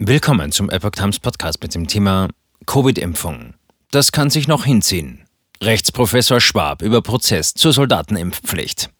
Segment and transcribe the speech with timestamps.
[0.00, 2.28] Willkommen zum Epoch Times Podcast mit dem Thema
[2.66, 3.54] Covid-Impfung.
[3.92, 5.24] Das kann sich noch hinziehen.
[5.62, 8.90] Rechtsprofessor Schwab über Prozess zur Soldatenimpfpflicht.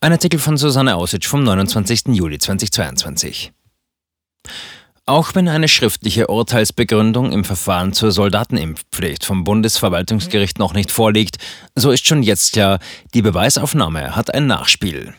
[0.00, 2.08] Ein Artikel von Susanne Aussitsch vom 29.
[2.08, 3.52] Juli 2022.
[5.06, 11.36] Auch wenn eine schriftliche Urteilsbegründung im Verfahren zur Soldatenimpfpflicht vom Bundesverwaltungsgericht noch nicht vorliegt,
[11.76, 12.80] so ist schon jetzt klar,
[13.14, 15.14] die Beweisaufnahme hat ein Nachspiel.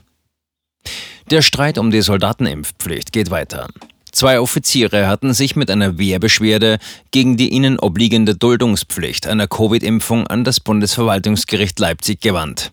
[1.31, 3.69] Der Streit um die Soldatenimpfpflicht geht weiter.
[4.17, 6.79] Zwei Offiziere hatten sich mit einer Wehrbeschwerde
[7.11, 12.71] gegen die ihnen obliegende Duldungspflicht einer Covid-Impfung an das Bundesverwaltungsgericht Leipzig gewandt.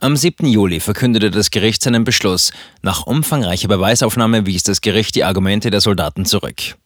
[0.00, 0.44] Am 7.
[0.44, 2.52] Juli verkündete das Gericht seinen Beschluss.
[2.82, 6.76] Nach umfangreicher Beweisaufnahme wies das Gericht die Argumente der Soldaten zurück.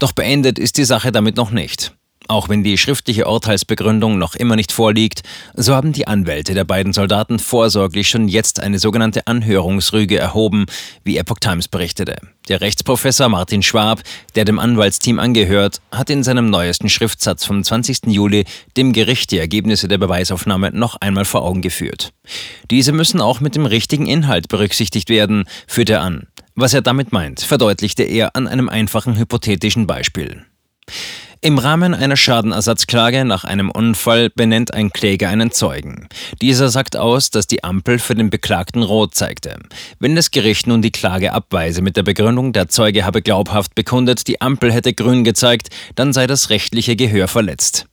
[0.00, 1.94] Doch beendet ist die Sache damit noch nicht.
[2.26, 5.22] Auch wenn die schriftliche Urteilsbegründung noch immer nicht vorliegt,
[5.54, 10.64] so haben die Anwälte der beiden Soldaten vorsorglich schon jetzt eine sogenannte Anhörungsrüge erhoben,
[11.04, 12.16] wie Epoch Times berichtete.
[12.48, 14.02] Der Rechtsprofessor Martin Schwab,
[14.36, 18.06] der dem Anwaltsteam angehört, hat in seinem neuesten Schriftsatz vom 20.
[18.06, 18.44] Juli
[18.76, 22.12] dem Gericht die Ergebnisse der Beweisaufnahme noch einmal vor Augen geführt.
[22.70, 26.26] Diese müssen auch mit dem richtigen Inhalt berücksichtigt werden, führt er an.
[26.54, 30.44] Was er damit meint, verdeutlichte er an einem einfachen hypothetischen Beispiel.
[31.44, 36.08] Im Rahmen einer Schadenersatzklage nach einem Unfall benennt ein Kläger einen Zeugen.
[36.40, 39.58] Dieser sagt aus, dass die Ampel für den Beklagten rot zeigte.
[39.98, 44.26] Wenn das Gericht nun die Klage abweise mit der Begründung, der Zeuge habe glaubhaft bekundet,
[44.26, 47.88] die Ampel hätte grün gezeigt, dann sei das rechtliche Gehör verletzt.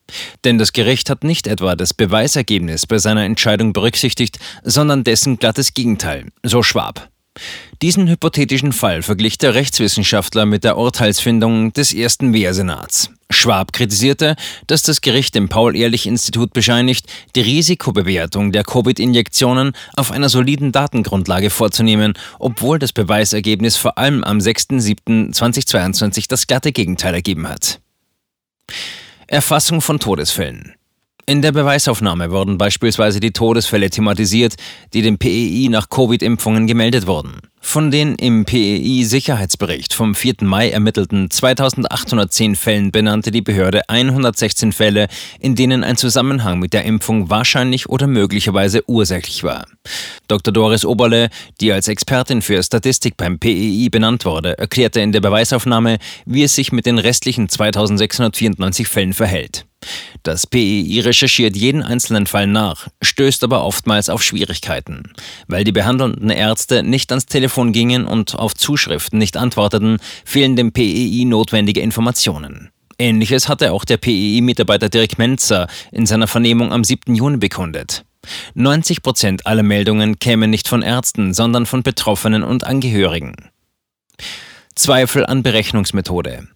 [0.45, 5.73] Denn das Gericht hat nicht etwa das Beweisergebnis bei seiner Entscheidung berücksichtigt, sondern dessen glattes
[5.73, 7.09] Gegenteil, so Schwab.
[7.81, 13.09] Diesen hypothetischen Fall verglich der Rechtswissenschaftler mit der Urteilsfindung des ersten Wehrsenats.
[13.31, 14.35] Schwab kritisierte,
[14.67, 22.13] dass das Gericht dem Paul-Ehrlich-Institut bescheinigt, die Risikobewertung der Covid-Injektionen auf einer soliden Datengrundlage vorzunehmen,
[22.39, 27.79] obwohl das Beweisergebnis vor allem am 6.7.2022 das glatte Gegenteil ergeben hat.
[29.27, 30.75] Erfassung von Todesfällen.
[31.27, 34.55] In der Beweisaufnahme wurden beispielsweise die Todesfälle thematisiert,
[34.93, 37.41] die dem PEI nach Covid-Impfungen gemeldet wurden.
[37.63, 40.37] Von den im PEI-Sicherheitsbericht vom 4.
[40.41, 45.07] Mai ermittelten 2810 Fällen benannte die Behörde 116 Fälle,
[45.39, 49.67] in denen ein Zusammenhang mit der Impfung wahrscheinlich oder möglicherweise ursächlich war.
[50.27, 50.51] Dr.
[50.51, 51.29] Doris Oberle,
[51.61, 56.55] die als Expertin für Statistik beim PEI benannt wurde, erklärte in der Beweisaufnahme, wie es
[56.55, 59.65] sich mit den restlichen 2694 Fällen verhält.
[60.23, 65.13] Das PEI recherchiert jeden einzelnen Fall nach, stößt aber oftmals auf Schwierigkeiten.
[65.47, 70.71] Weil die behandelnden Ärzte nicht ans Telefon gingen und auf Zuschriften nicht antworteten, fehlen dem
[70.71, 72.69] PEI notwendige Informationen.
[72.99, 77.15] Ähnliches hatte auch der PEI-Mitarbeiter Dirk Menzer in seiner Vernehmung am 7.
[77.15, 78.05] Juni bekundet.
[78.53, 83.35] 90 Prozent aller Meldungen kämen nicht von Ärzten, sondern von Betroffenen und Angehörigen.
[84.75, 86.47] Zweifel an Berechnungsmethode.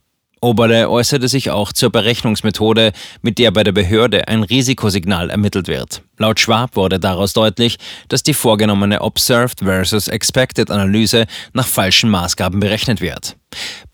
[0.41, 2.91] Oberle äußerte sich auch zur Berechnungsmethode,
[3.21, 6.03] mit der bei der Behörde ein Risikosignal ermittelt wird.
[6.17, 12.59] Laut Schwab wurde daraus deutlich, dass die vorgenommene Observed versus Expected Analyse nach falschen Maßgaben
[12.59, 13.37] berechnet wird.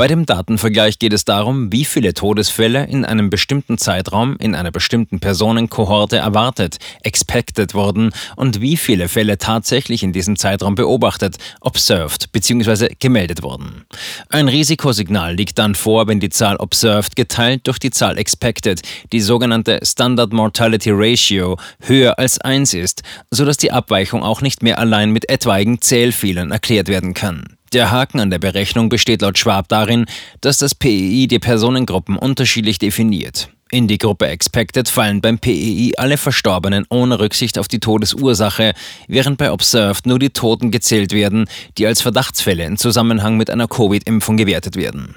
[0.01, 4.71] Bei dem Datenvergleich geht es darum, wie viele Todesfälle in einem bestimmten Zeitraum in einer
[4.71, 12.31] bestimmten Personenkohorte erwartet, expected wurden und wie viele Fälle tatsächlich in diesem Zeitraum beobachtet, observed
[12.31, 12.95] bzw.
[12.97, 13.85] gemeldet wurden.
[14.29, 19.21] Ein Risikosignal liegt dann vor, wenn die Zahl observed geteilt durch die Zahl expected, die
[19.21, 25.11] sogenannte Standard Mortality Ratio, höher als 1 ist, sodass die Abweichung auch nicht mehr allein
[25.11, 27.55] mit etwaigen Zählfehlern erklärt werden kann.
[27.73, 30.05] Der Haken an der Berechnung besteht laut Schwab darin,
[30.41, 33.49] dass das PEI die Personengruppen unterschiedlich definiert.
[33.71, 38.73] In die Gruppe Expected fallen beim PEI alle Verstorbenen ohne Rücksicht auf die Todesursache,
[39.07, 41.45] während bei Observed nur die Toten gezählt werden,
[41.77, 45.15] die als Verdachtsfälle in Zusammenhang mit einer Covid-Impfung gewertet werden.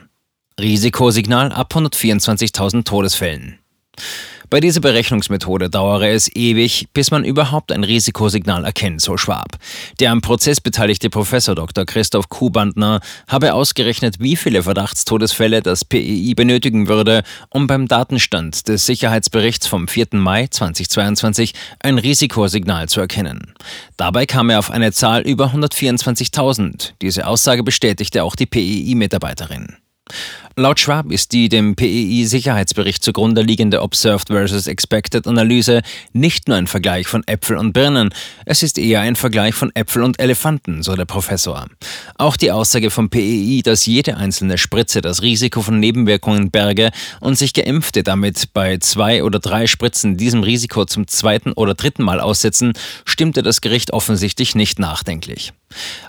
[0.60, 3.58] Risikosignal ab 124.000 Todesfällen.
[4.50, 9.58] Bei dieser Berechnungsmethode dauere es ewig, bis man überhaupt ein Risikosignal erkennt, so Schwab.
[10.00, 11.84] Der am Prozess beteiligte Professor Dr.
[11.84, 18.86] Christoph Kuhbandner habe ausgerechnet, wie viele Verdachtstodesfälle das PEI benötigen würde, um beim Datenstand des
[18.86, 20.08] Sicherheitsberichts vom 4.
[20.12, 23.54] Mai 2022 ein Risikosignal zu erkennen.
[23.96, 26.92] Dabei kam er auf eine Zahl über 124.000.
[27.00, 29.76] Diese Aussage bestätigte auch die PEI-Mitarbeiterin.
[30.56, 36.68] Laut Schwab ist die dem PEI-Sicherheitsbericht zugrunde liegende Observed versus Expected Analyse nicht nur ein
[36.68, 38.10] Vergleich von Äpfel und Birnen,
[38.46, 41.66] es ist eher ein Vergleich von Äpfel und Elefanten, so der Professor.
[42.18, 47.36] Auch die Aussage vom PEI, dass jede einzelne Spritze das Risiko von Nebenwirkungen berge und
[47.36, 52.20] sich Geimpfte damit bei zwei oder drei Spritzen diesem Risiko zum zweiten oder dritten Mal
[52.20, 52.74] aussetzen,
[53.04, 55.52] stimmte das Gericht offensichtlich nicht nachdenklich.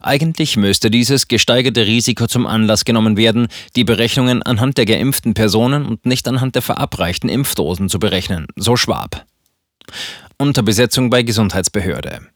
[0.02, 5.86] Eigentlich müsste dieses gesteigerte Risiko zum Anlass genommen werden, die Berechnungen anhand der geimpften Personen
[5.86, 9.26] und nicht anhand der verabreichten Impfdosen zu berechnen, so Schwab.
[10.38, 12.28] Unterbesetzung bei Gesundheitsbehörde.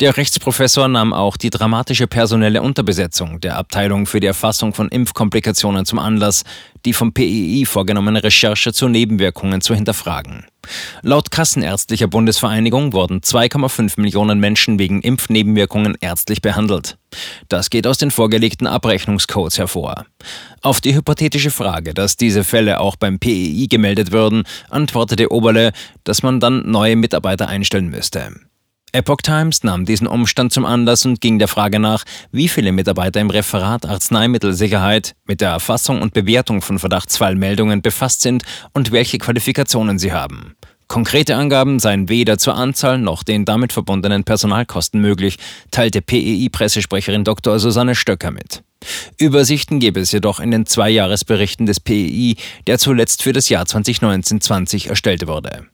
[0.00, 5.86] Der Rechtsprofessor nahm auch die dramatische personelle Unterbesetzung der Abteilung für die Erfassung von Impfkomplikationen
[5.86, 6.44] zum Anlass,
[6.84, 10.46] die vom PEI vorgenommene Recherche zu Nebenwirkungen zu hinterfragen.
[11.02, 16.96] Laut Kassenärztlicher Bundesvereinigung wurden 2,5 Millionen Menschen wegen Impfnebenwirkungen ärztlich behandelt.
[17.48, 20.04] Das geht aus den vorgelegten Abrechnungscodes hervor.
[20.62, 25.72] Auf die hypothetische Frage, dass diese Fälle auch beim PEI gemeldet würden, antwortete Oberle,
[26.04, 28.30] dass man dann neue Mitarbeiter einstellen müsste.
[28.92, 33.20] Epoch Times nahm diesen Umstand zum Anlass und ging der Frage nach, wie viele Mitarbeiter
[33.20, 39.98] im Referat Arzneimittelsicherheit mit der Erfassung und Bewertung von Verdachtsfallmeldungen befasst sind und welche Qualifikationen
[39.98, 40.54] sie haben.
[40.88, 45.36] Konkrete Angaben seien weder zur Anzahl noch den damit verbundenen Personalkosten möglich,
[45.70, 47.58] teilte PEI-Pressesprecherin Dr.
[47.58, 48.62] Susanne Stöcker mit.
[49.18, 52.36] Übersichten gäbe es jedoch in den zwei Jahresberichten des PEI,
[52.66, 55.66] der zuletzt für das Jahr 2019-20 erstellt wurde.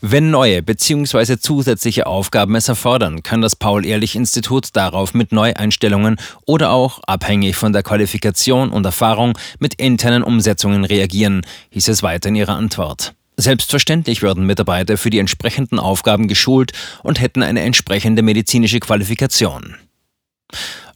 [0.00, 1.38] Wenn neue bzw.
[1.38, 6.16] zusätzliche Aufgaben es erfordern, kann das Paul-Ehrlich-Institut darauf mit Neueinstellungen
[6.46, 12.28] oder auch, abhängig von der Qualifikation und Erfahrung, mit internen Umsetzungen reagieren, hieß es weiter
[12.28, 13.14] in ihrer Antwort.
[13.36, 16.72] Selbstverständlich würden Mitarbeiter für die entsprechenden Aufgaben geschult
[17.02, 19.76] und hätten eine entsprechende medizinische Qualifikation.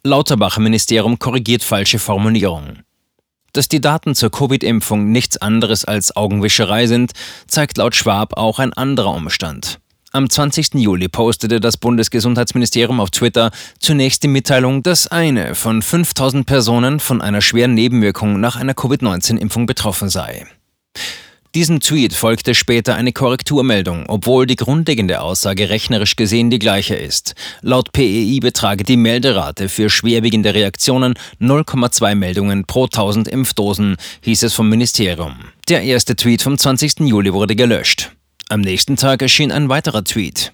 [0.03, 2.81] Lauterbacher Ministerium korrigiert falsche Formulierung.
[3.55, 7.13] Dass die Daten zur Covid-Impfung nichts anderes als Augenwischerei sind,
[7.47, 9.79] zeigt laut Schwab auch ein anderer Umstand.
[10.11, 10.75] Am 20.
[10.75, 17.23] Juli postete das Bundesgesundheitsministerium auf Twitter zunächst die Mitteilung, dass eine von 5000 Personen von
[17.23, 20.47] einer schweren Nebenwirkung nach einer Covid-19-Impfung betroffen sei.
[21.55, 27.37] Diesem Tweet folgte später eine Korrekturmeldung, obwohl die grundlegende Aussage rechnerisch gesehen die gleiche ist.
[27.63, 34.55] Laut PEI betrage die Melderate für schwerwiegende Reaktionen 0,2 Meldungen pro 1000 Impfdosen, hieß es
[34.55, 35.37] vom Ministerium.
[35.69, 37.01] Der erste Tweet vom 20.
[37.01, 38.11] Juli wurde gelöscht.
[38.49, 40.53] Am nächsten Tag erschien ein weiterer Tweet.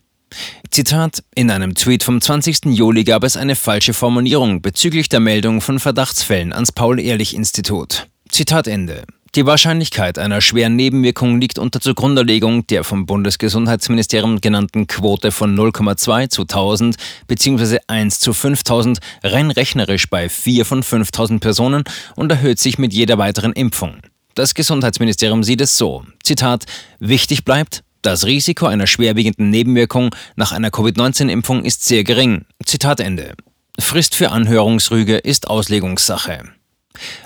[0.71, 2.67] Zitat: In einem Tweet vom 20.
[2.67, 8.07] Juli gab es eine falsche Formulierung bezüglich der Meldung von Verdachtsfällen ans Paul-Ehrlich-Institut.
[8.29, 9.05] Zitat Ende.
[9.37, 16.31] Die Wahrscheinlichkeit einer schweren Nebenwirkung liegt unter Zugrundelegung der vom Bundesgesundheitsministerium genannten Quote von 0,2
[16.31, 16.97] zu 1000
[17.29, 17.79] bzw.
[17.87, 21.85] 1 zu 5000 rein rechnerisch bei 4 von 5000 Personen
[22.17, 23.99] und erhöht sich mit jeder weiteren Impfung.
[24.35, 26.05] Das Gesundheitsministerium sieht es so.
[26.25, 26.65] Zitat:
[26.99, 32.47] Wichtig bleibt, das Risiko einer schwerwiegenden Nebenwirkung nach einer Covid-19-Impfung ist sehr gering.
[32.67, 33.35] Zitat Ende.
[33.79, 36.51] Frist für Anhörungsrüge ist Auslegungssache.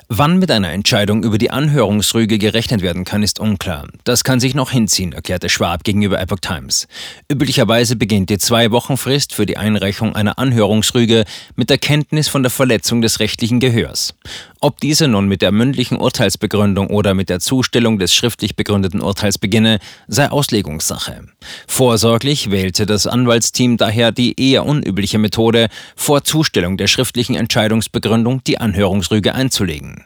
[0.09, 3.89] Wann mit einer Entscheidung über die Anhörungsrüge gerechnet werden kann, ist unklar.
[4.05, 6.87] Das kann sich noch hinziehen, erklärte Schwab gegenüber Epoch Times.
[7.33, 11.25] Üblicherweise beginnt die Zwei-Wochen-Frist für die Einreichung einer Anhörungsrüge
[11.57, 14.15] mit der Kenntnis von der Verletzung des rechtlichen Gehörs.
[14.61, 19.39] Ob diese nun mit der mündlichen Urteilsbegründung oder mit der Zustellung des schriftlich begründeten Urteils
[19.39, 21.29] beginne, sei Auslegungssache.
[21.67, 28.59] Vorsorglich wählte das Anwaltsteam daher die eher unübliche Methode, vor Zustellung der schriftlichen Entscheidungsbegründung die
[28.59, 30.04] Anhörungsrüge einzulegen.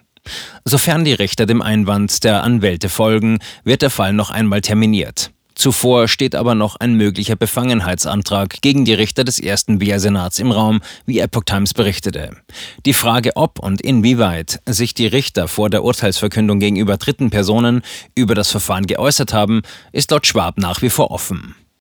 [0.64, 5.30] Sofern die Richter dem Einwand der Anwälte folgen, wird der Fall noch einmal terminiert.
[5.58, 10.80] Zuvor steht aber noch ein möglicher Befangenheitsantrag gegen die Richter des ersten Wehrsenats im Raum,
[11.04, 12.36] wie Epoch Times berichtete.
[12.86, 17.82] Die Frage, ob und inwieweit sich die Richter vor der Urteilsverkündung gegenüber dritten Personen
[18.14, 21.56] über das Verfahren geäußert haben, ist laut Schwab nach wie vor offen.